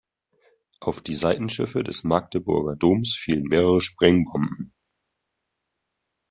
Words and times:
Auf 0.79 1.01
die 1.01 1.13
Seitenschiffe 1.13 1.83
des 1.83 2.03
Magdeburger 2.03 2.75
Doms 2.75 3.13
fielen 3.13 3.43
mehrere 3.43 3.81
Sprengbomben. 3.81 4.73